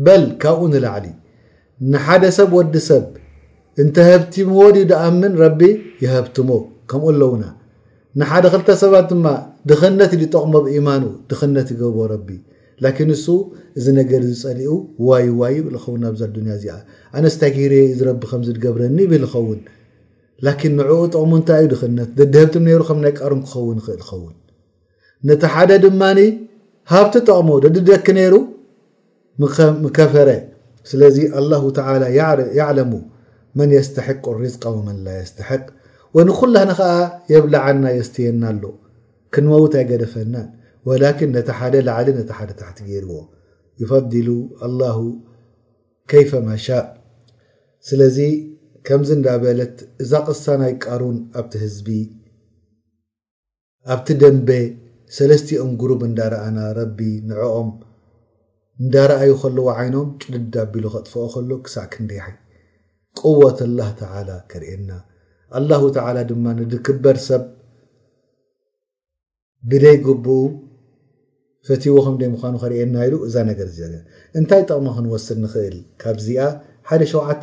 [0.06, 1.06] በል ካብኡ ንላዕሊ
[1.92, 3.06] ንሓደ ሰብ ወዲ ሰብ
[3.84, 5.60] እንተ ህብቲ መወዲድ ኣምን ረቢ
[6.06, 6.50] የህብትሞ
[6.90, 7.46] ከምኡ ኣለውና
[8.20, 9.26] ንሓደ 2ልተ ሰባት ድማ
[9.70, 12.28] ድኽነት ድ ጠቕሞ ኣብኢማኑ ድኽነት ይገብቦ ረቢ
[12.84, 13.24] ላኪን ንሱ
[13.78, 14.70] እዚ ነገር ዝፀሊኡ
[15.08, 16.76] ዋይዋይ ይብል ዝኸውን ኣብዛ ድንያ እዚኣ
[17.16, 19.60] ኣነስታይ ግር ዩ ረቢ ከምዚ ገብረኒ ይብል ዝኸውን
[20.46, 24.34] ላኪን ንዕኡ ጠቕሙ እንታይ እዩ ድኽነት ደድህብትም ነሩ ከም ናይ ቃሩም ክኸውን ኽእል ኸውን
[25.28, 26.20] ነቲ ሓደ ድማኒ
[26.92, 28.34] ሃብቲ ጠቕሞ ደድደኪ ነይሩ
[29.84, 30.28] ምከፈረ
[30.92, 32.92] ስለዚ ኣላሁ ተላ ይዕለሙ
[33.58, 35.64] መን የስተሕቅሪዝቀዊ መላ የስተሕቅ
[36.16, 36.92] ወንኩላን ከዓ
[37.30, 38.64] የብላዓና የስትየና ኣሎ
[39.34, 40.46] ክንመውት ኣይገደፈናን
[40.88, 43.10] ወላኪን ነታ ሓደ ላዕሊ ነታ ሓደ ታሕቲ ገይርዎ
[43.82, 44.28] ይፈዲሉ
[44.66, 44.98] ኣላሁ
[46.10, 46.66] ከይፈ ማሻ
[47.88, 48.18] ስለዚ
[48.88, 51.88] ከምዚ እንዳበለት እዛ ቕሳ ናይ ቃሩን ኣብቲ ህዝቢ
[53.94, 54.50] ኣብቲ ደንቤ
[55.16, 56.98] ሰለስቲኦም ጉሩብ እንዳረኣና ረቢ
[57.30, 57.68] ንዕኦም
[58.84, 62.34] እንዳረኣዩ ከለዎ ዓይኖም ጭድዳ ኣቢሉ ከጥፍኦ ከሎ ክሳዕ ክንዲሓይ
[63.20, 64.90] ቁወት ኣላህ ተላ ክርእየና
[65.68, 67.42] ላ ተላ ድማ ንድክበር ሰብ
[69.70, 70.28] ብደይ ግብኡ
[71.66, 73.68] ፈትዎ ከምደይ ምኳኑ ክርእየና ኢሉ እዛ ነገር
[74.38, 76.42] እንታይ ጥቕሚ ክንወስድ ንክእል ካብዚኣ
[76.88, 77.42] ሓደ ሸዓተ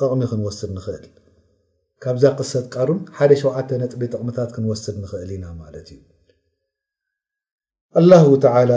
[0.00, 1.04] ጥቕሚ ክንወስድ ንኽእል
[2.04, 6.00] ካብዛ ቅሰት ቃሩን ሓደ ሸውዓተ ነጥቢ ጥቕምታት ክንወስድ ንኽእል ኢና ማለት እዩ
[8.10, 8.70] ላ ተላ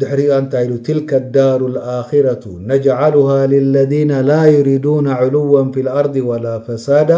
[0.00, 1.60] ድሕሪ እንታይ ኢሉ ትልካ ዳር
[1.98, 3.28] ኣረة ነጅልሃ
[3.74, 7.10] ለذና ላ ዩሪዱና ዕልዋ ፊ ኣርض ወላ ፈሳዳ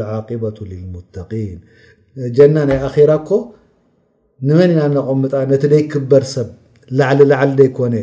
[0.00, 1.52] ልዓባቱ ልልሙተን
[2.36, 3.38] ጀና ናይ ኣኼራ ኮ
[4.48, 6.48] ንመን ኢናነቐምጣ ነቲ ደይክበር ሰብ
[6.98, 7.94] ላዕሊ ላዕሊ ደይኮነ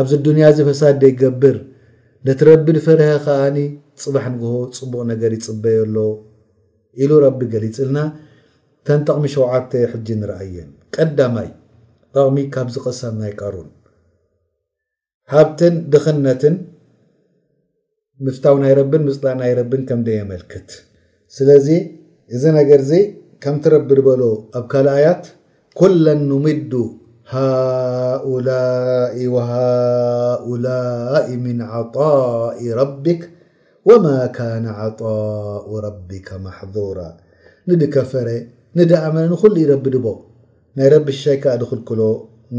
[0.00, 1.56] ኣብዚ ድንያ ዚ ፈሳድ ደይገብር
[2.28, 3.56] ነቲ ረቢ ድፈርሀ ከዓኒ
[4.04, 5.96] ፅባሕ ንግህቦ ፅቡቕ ነገር ይፅበየ ኣሎ
[7.02, 7.98] ኢሉ ረቢ ገሊፅ ኢልና
[8.88, 11.48] ተንጠቕሚ ሸውዓብተ ሕጂ ንርአየን ቀዳማይ
[12.16, 13.70] ጠቕሚ ካብዚ ቕሳብ ናይ ቃሩን
[15.34, 16.54] ሃብትን ድኽነትን
[18.26, 20.68] ምፍታው ናይረብን ምፅታዕ ናይረብን ከምደ የመልክት
[21.36, 21.66] ስለዚ
[22.36, 22.92] እዚ ነገር እዚ
[23.42, 24.22] ከምቲረቢ ድበሎ
[24.58, 25.24] ኣብ ካል ኣያት
[25.80, 26.72] ኩለ نሚዱ
[27.32, 28.48] ሃؤላ
[29.34, 30.66] ወሃؤላ
[31.44, 33.20] ምን ዓطኢ ረቢክ
[33.88, 36.98] ወማ ካነ ዓطء ረቢካ ማሕذራ
[37.68, 38.28] ንድከፈረ
[38.78, 40.06] ንድኣመረ ንኩሉ ይረቢ ድቦ
[40.78, 42.00] ናይ ረቢ ሻይከ ድክልክሎ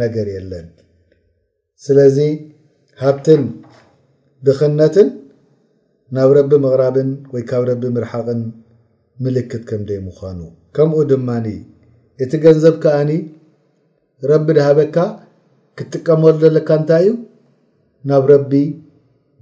[0.02, 0.68] ነገር የለን
[1.86, 2.18] ስለዚ
[3.02, 3.44] ሃብትን
[4.48, 5.08] ድክነትን
[6.16, 8.40] ናብ ረቢ ምቕራብን ወይ ካብ ረቢ ምርሓቅን
[9.24, 10.40] ምልክት ከምደይ ምዃኑ
[10.76, 11.46] ከምኡ ድማኒ
[12.24, 13.12] እቲ ገንዘብ ከኣኒ
[14.32, 14.98] ረቢ ድሃበካ
[15.78, 17.12] ክትጥቀመሉ ዘለካ እንታይ እዩ
[18.10, 18.52] ናብ ረቢ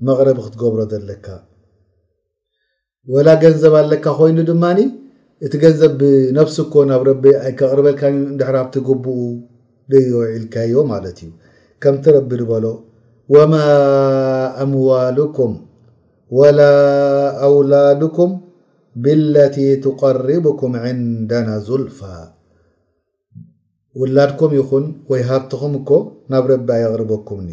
[0.07, 1.25] መቕረብ ክትገብሮ ዘለካ
[3.15, 4.79] ወላ ገንዘብ ኣለካ ኮይኑ ድማኒ
[5.47, 8.01] እቲ ገንዘብ ብነፍስ እኮ ናብ ረቢ ኣይከቅርበልካ
[8.41, 9.15] ዳሕራብቲ ግብኡ
[9.93, 11.31] ደውዒልካዮ ማለት እዩ
[11.83, 12.65] ከምቲ ረቢ ድበሎ
[13.35, 13.53] ወማ
[14.63, 15.55] ኣምዋሉኩም
[16.31, 16.73] ولا
[17.43, 18.41] أولادكم
[18.95, 22.19] بالتي تقربكم عندنا ظلفى
[23.99, 25.91] وላድكم ይኹن وي هفتخم ك
[26.31, 27.49] ናብ رب يقربكمن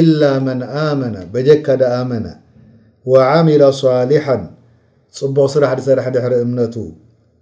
[0.00, 2.24] إلا من آمن بجكد آمن
[3.10, 4.36] وعمل صالحا
[5.16, 6.74] ፅبق ስራحدسረح ድر እمنت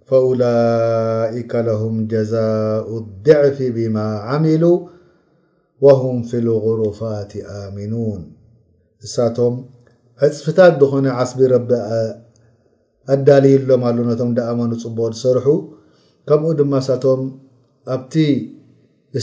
[0.09, 4.77] فأولئك لهم جزاء الضعف بما عملوا
[5.85, 7.33] وهم في الغرفات
[7.65, 8.19] آمنون
[10.25, 11.69] ዕፅፍታት ዝኾነ ዓስቢ ረቢ
[13.13, 15.47] ኣዳልዩሎም ኣሉ ነቶም እዳኣመኑ ፅቡኦ ዝሰርሑ
[16.29, 17.21] ከምኡ ድማ ሳቶም
[17.93, 18.13] ኣብቲ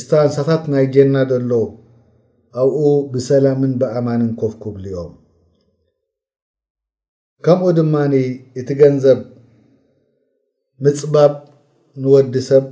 [0.02, 1.52] ስታንሳታት ናይ ጀና ዘሎ
[2.62, 2.76] ኣብኡ
[3.12, 5.12] ብሰላምን ብኣማንን ኮፍኩብልኦም
[7.46, 8.14] ከምኡ ድማኒ
[8.60, 9.20] እቲ ገንዘብ
[10.84, 11.32] ምፅባብ
[12.02, 12.64] ንወዲ ሰብ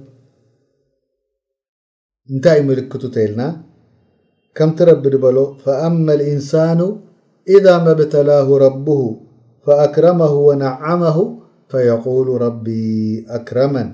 [2.33, 3.43] እንታይ ምልክቱ እተይልና
[4.59, 6.81] ከምቲ ረቢ ድበሎ ፈኣመ ልኢንሳኑ
[7.49, 9.03] إذا مبتله ربه
[9.67, 11.19] فأكرمه ونعمه
[11.69, 13.85] فيقول ربي أكرما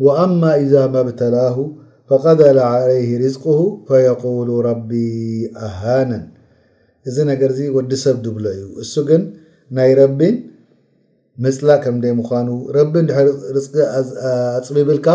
[0.00, 1.56] وأما إذا مبتله
[2.08, 5.12] فقدل عليه رزقه فيقول ربي
[5.66, 6.20] أهنا
[7.08, 9.22] እዚ ነገر وዲ ሰብ دብሎ እዩ እس ግን
[9.76, 10.20] ናይ ረቢ
[11.56, 11.70] ፅላ
[12.08, 12.54] ይ مኑ
[12.92, 13.02] ቢ
[14.68, 15.06] ፅبብلካ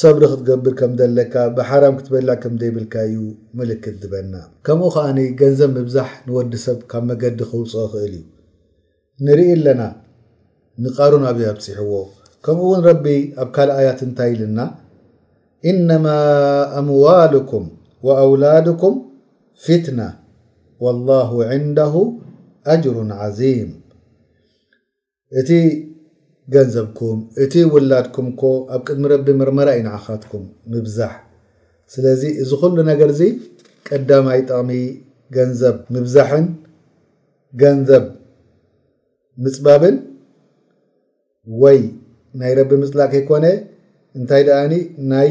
[0.00, 3.16] ሰብሪ ክትገብር ከም ዘለካ ብሓራም ክትበላዕ ከምዘይብልካ እዩ
[3.58, 4.34] ምልክት ዝበና
[4.66, 5.04] ከምኡ ከዓ
[5.40, 8.24] ገንዘብ ምብዛሕ ንወዲ ሰብ ካብ መገዲ ክውፅኦ ኽእል እዩ
[9.26, 9.82] ንርኢ ኣለና
[10.84, 11.92] ንቃሩን ኣብይ ኣብፅሕዎ
[12.44, 13.04] ከምኡ እውን ረቢ
[13.42, 14.58] ኣብ ካልእ ኣያት እንታይ ኢልና
[15.72, 16.06] እነማ
[16.80, 17.64] ኣምዋልኩም
[18.06, 18.94] ወኣውላድኩም
[19.66, 20.00] ፍትና
[20.84, 21.94] ወላሁ ዕንደሁ
[22.72, 25.50] ኣጅሩ ዓዚምእቲ
[26.52, 28.42] ገንዘብኩም እቲ ውላድኩም እኮ
[28.74, 31.12] ኣብ ቅድሚ ረቢ ምርመራ ዩ ንዓኻትኩም ምብዛሕ
[31.92, 33.28] ስለዚ እዚ ኩሉ ነገር ዚ
[33.88, 34.70] ቀዳማይ ጠቕሚ
[35.36, 36.46] ገንዘብ ምብዛሕን
[37.62, 38.04] ገንዘብ
[39.44, 39.96] ምፅበብን
[41.62, 41.80] ወይ
[42.40, 43.46] ናይ ረቢ ምፅላቅ ከይኮነ
[44.18, 44.74] እንታይ ደኣኒ
[45.12, 45.30] ናይ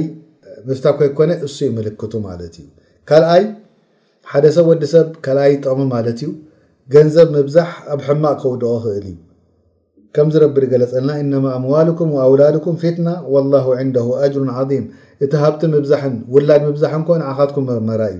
[0.70, 2.68] ምፍታኮ ይኮነ እሱ ይምልክቱ ማለት እዩ
[3.10, 3.44] ካልኣይ
[4.32, 6.30] ሓደ ሰብ ወዲሰብ ካልኣይ ጥቕሚ ማለት እዩ
[6.96, 9.16] ገንዘብ ምብዛሕ ኣብ ሕማቅ ክውድኦ ይኽእል እዩ
[10.16, 14.70] ከም ዝረብዲ ገለፀልና እነማ ኣምዋልኩም ኣውላድኩም ፍትና ولላه ንደ ኣጅሩ ዓም
[15.26, 18.20] እቲ ሃብቲ ምብዛን ውላድ ምብዛሕን ኮን ዓኻትኩም ምርመራ እዩ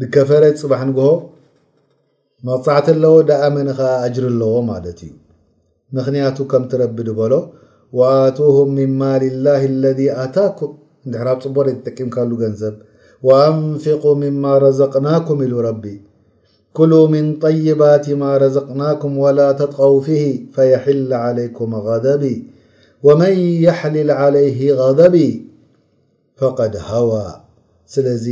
[0.00, 1.06] ድከፈረት ፅባሕ ንግሆ
[2.48, 5.12] መቕፃዕት ኣለዎ ዳኣመንዓ ኣጅር ኣለዎ ማለት እዩ
[5.96, 7.32] ምክንያቱ ከምቲረብ ድበሎ
[8.10, 9.00] ኣቱም ምማ
[9.46, 10.72] ላ ለذ ኣታኩም
[11.06, 11.56] እንድሕራብ ፅቦ
[11.88, 12.76] ጠቂምካሉ ገንዘብ
[13.40, 15.84] ኣንፍق ምማ ረዘቅናኩም ኢሉ ረቢ
[16.76, 20.20] ኩሉ ምን طይባት ማ ረዘቅናኩም ወላ ተጥቀው ፊሂ
[20.54, 21.00] ፈየሕል
[21.38, 21.72] ለይኩም
[22.06, 22.24] ደቢ
[23.06, 25.16] ወመን የሕልል ዓለይህ غደቢ
[26.40, 27.12] ፍቀድ ሃዋ
[27.94, 28.26] ስለዚ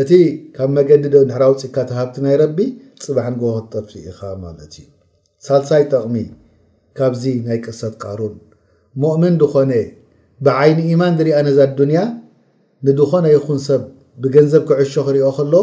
[0.00, 0.10] እቲ
[0.56, 2.58] ካብ መገዲ ዶ ድሕራዊ ፅካ ተ ሃብቲ ናይ ረቢ
[3.04, 4.86] ፅባሕን ጎጠፍሪኢኻ ማለት እዩ
[5.46, 6.16] ሳልሳይ ጠቕሚ
[6.98, 8.34] ካብዚ ናይ ቅሰት ቃሩን
[9.02, 9.72] ሞእምን ድኾነ
[10.46, 12.00] ብዓይኒ ኢማን ዝሪኣ ነዚ ኣዱንያ
[12.86, 13.82] ንድኾነ ይኹን ሰብ
[14.22, 15.54] ብገንዘብ ክዕሾ ክሪኦ ከሎ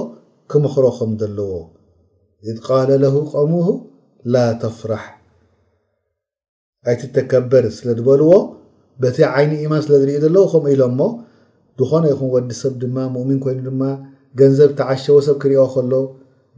[0.51, 1.51] ክምኽሮኹም ዘለዎ
[2.45, 3.65] ድ ቃለ ለሁ ቆሙሁ
[4.33, 5.03] ላ ተፍራሕ
[6.89, 8.29] ኣይቲ ተከበር ስለ ዝበልዎ
[9.03, 11.01] በቲ ዓይኒ ኢማን ስለ ዝሪኦ ዘለው ከምኡ ኢሎም እሞ
[11.79, 13.81] ዝኾነ ይኹም ወዲ ሰብ ድማ ሙእሚን ኮይኑ ድማ
[14.39, 15.91] ገንዘብ ተዓሸቦ ሰብ ክሪኦ ከሎ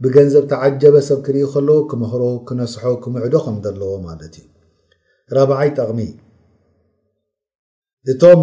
[0.02, 4.46] ብገንዘብ ተዓጀበ ሰብ ክሪኢ ከለ ክምክሮ ክነስሖ ክምዕዶ ከም ዘለዎ ማለት እዩ
[5.36, 6.00] ራበዓይ ጠቕሚ
[8.12, 8.40] እቶም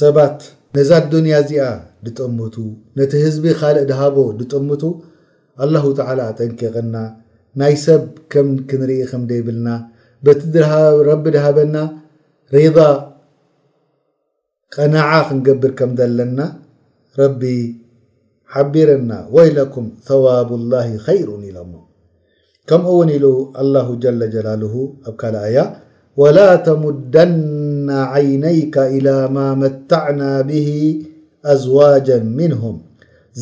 [0.00, 0.38] ሰባት
[0.78, 1.64] ነዛት ዱንያ እዚኣ
[2.06, 2.54] ድጥምቱ
[2.98, 4.82] ነቲ ህዝቢ ካልእ ድሃቦ ድጥምቱ
[5.64, 5.82] الله
[6.30, 6.96] ኣጠንክቀና
[7.60, 9.68] ናይ ሰብ ከም ክንርኢ ከምደይብልና
[10.26, 11.76] በቲረቢ ድሃበና
[12.56, 12.78] ሪض
[14.74, 16.40] ቀናع ክንገብር ከም ዘለና
[17.20, 17.42] ረቢ
[18.54, 21.72] ሓቢረና ወይለኩም ثዋبالላه خይሩ ኢሎሞ
[22.68, 23.24] ከምኡ እውን ኢሉ
[23.66, 24.22] لله ጀجላ
[25.08, 25.56] ኣብ ካኣያ
[26.20, 30.68] وላ ተሙደና عይነይካ إلى ማ መታዕና ብه
[31.52, 32.76] ኣዝዋاجا ምنهም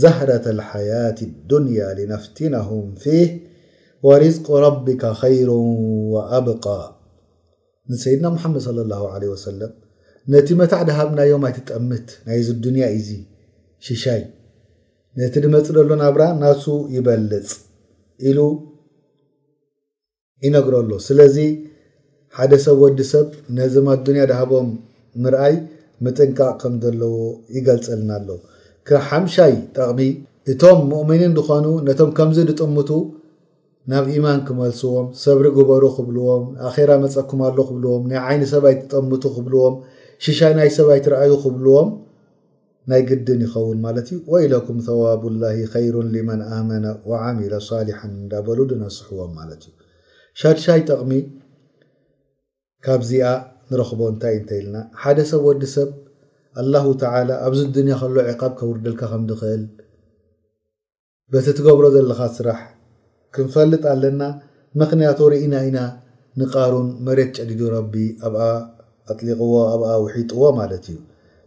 [0.03, 1.19] ዛህረተ ልሓያት
[1.51, 3.29] ዱንያ ሊነፍቲናሁም ፊህ
[4.07, 5.51] ወርዝቅ ረቢካ ኸይሩ
[6.15, 6.65] ወኣብቃ
[7.93, 9.73] ንሰይድና ሙሓመድ ለ ላ ለ ወሰለም
[10.33, 13.09] ነቲ መታዕ ድሃብ ናዮ ይትጠምት ናይ ዚ ድንያ እዚ
[13.87, 14.23] ሽሻይ
[15.21, 16.65] ነቲ ድመፅለሎ ናብራ ናሱ
[16.97, 17.49] ይበልፅ
[18.29, 18.39] ኢሉ
[20.47, 21.37] ይነግረሎ ስለዚ
[22.39, 23.29] ሓደ ሰብ ወዲሰብ
[23.59, 24.71] ነዚማ ዱንያ ድሃቦም
[25.25, 25.55] ምርኣይ
[26.07, 27.15] ምጥንቃቅ ከምዘለዎ
[27.57, 28.29] ይገልፀልና ኣሎ
[28.89, 30.01] ከሓምሻይ ጠቕሚ
[30.53, 32.91] እቶም ሙእሚኒን ድኾኑ ነቶም ከምዚ ዝጥምቱ
[33.91, 39.75] ናብ ኢማን ክመልስዎም ሰብሪ ግበሩ ክብልዎም ኣኼራ መፀኩምሎ ክብልዎም ናይ ዓይኒ ሰብይትጠምቱ ክብልዎም
[40.25, 41.89] ሽሻናይ ሰብይትረኣዩ ክብልዎም
[42.91, 49.63] ናይ ግድን ይኸውን ማለት እዩ ወኢለኩም ተዋብላሂ ኸይሩን ሊመን ኣመነ ወዓሚለ ሳሊሓን እዳበሉ ድነስሕዎም ማለት
[49.69, 49.73] እዩ
[50.43, 51.11] ሻድሻይ ጠቕሚ
[52.87, 53.27] ካብዚኣ
[53.73, 55.91] ንረክቦ እንታይ እንተይ ኢልና ሓደ ሰብ ወዲሰብ
[56.63, 59.63] አላሁ ተላ ኣብዚ ድንያ ከሎ ዕቃብ ከውርደልካ ከምዲኽእል
[61.33, 62.61] በቲ ትገብሮ ዘለካ ስራሕ
[63.35, 64.21] ክንፈልጥ ኣለና
[64.81, 65.79] መክንያትርኢና ኢና
[66.41, 67.95] ንቃሩን መሬት ጨዲዱ ረቢ
[68.29, 68.41] ኣብኣ
[69.13, 70.97] ኣጥሊቕዎ ኣብኣ ውሒጥዎ ማለት እዩ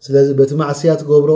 [0.06, 1.32] ስለዚ በቲ ማዕስያ ትገብሮ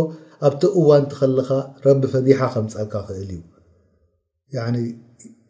[0.47, 1.49] ኣብቲ እዋንቲ ከልካ
[1.87, 4.85] ረቢ ፈዲሓ ከም ዝፀብካ ኽእል እዩ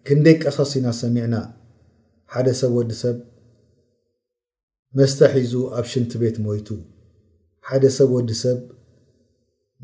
[0.08, 1.36] ክንደይ ቀሰስ ኢና ሰሚዕና
[2.34, 3.18] ሓደ ሰብ ወዲ ሰብ
[5.00, 6.70] መስተ ሒዙ ኣብ ሽንቲ ቤት ሞይቱ
[7.70, 8.60] ሓደ ሰብ ወዲ ሰብ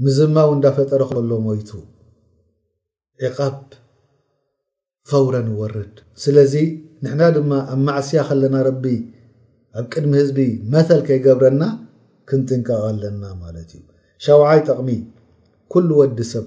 [0.03, 1.69] ምዝማው እንዳፈጠረ ሎ ሞይቱ
[3.27, 3.57] ዕቃብ
[5.09, 6.53] ፈውረን ይወርድ ስለዚ
[7.03, 8.85] ንሕና ድማ ኣብ ማዕስያ ከለና ረቢ
[9.77, 10.39] ኣብ ቅድሚ ህዝቢ
[10.73, 11.63] መተል ከይገብረና
[12.29, 13.83] ክንጥንቀቀኣለና ማለት እዩ
[14.25, 14.89] ሸውዓይ ጠቕሚ
[15.71, 16.45] ኩሉ ወዲ ሰብ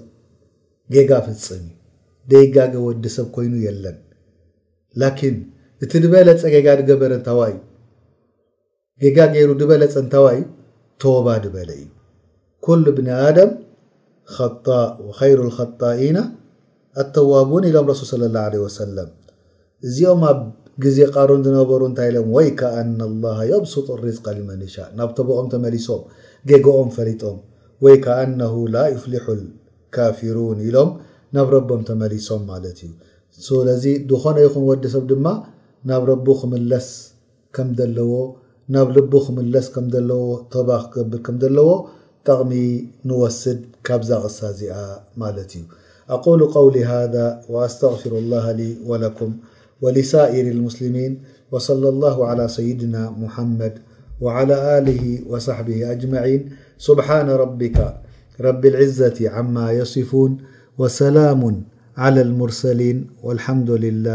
[0.95, 1.67] ጌጋ ፍፅም እዩ
[2.31, 3.97] ደይጋገ ወዲ ሰብ ኮይኑ የለን
[5.01, 5.37] ላኪን
[5.85, 7.55] እቲ ድበለፀ ጌጋ ድገበረ እንታዋዩ
[9.03, 10.39] ጌጋ ገይሩ ድበለፀእን ታዋዩ
[11.01, 11.87] ቶባ ድበለ እዩ
[12.65, 13.51] ኩል ብኒ ኣድም
[14.65, 14.77] ጣ
[15.17, 15.39] ከይሩ
[15.81, 16.17] ጣኢና
[17.01, 19.09] ኣተዋብን ኢሎም ረሱል صለ ላه ሰለም
[19.87, 20.39] እዚኦም ኣብ
[20.83, 26.01] ግዜ ቃሩን ዝነበሩ እንታይ ኢሎም ወይ ከኣና ላሃ የብሱጥ ርዝቃ ሊመንሻ ናብ ተብኦም ተመሊሶም
[26.49, 27.37] ጌጎኦም ፈሊጦም
[27.85, 29.27] ወይ ከኣነሁ ላ ዩፍልሑ
[29.95, 30.89] ካፊሩን ኢሎም
[31.37, 32.91] ናብ ረቦም ተመሊሶም ማለት እዩ
[33.47, 35.27] ስለዚ ዝኾነ ይኩን ወዲ ሰብ ድማ
[35.89, 36.87] ናብ ረቡ ክምለስ
[37.55, 38.13] ከም ዘለዎ
[38.73, 39.69] نب لب مس
[40.51, 40.83] قبر
[42.49, 42.53] م
[43.05, 44.59] نوسد كبزغسز
[45.17, 45.53] مت
[46.09, 49.31] أقول قولي هذا وأستغفر الله لي ولكم
[49.81, 51.11] ولسائر المسلمين
[51.51, 53.73] وصلى الله على سيدنا محمد
[54.21, 54.57] وعلى
[54.87, 55.03] له
[55.33, 56.41] وصحبه أجمعين
[56.89, 57.77] سبحان ربك
[58.47, 60.31] رب العزة عما يصفون
[60.79, 61.41] وسلام
[61.97, 64.07] على المرسلين والحمد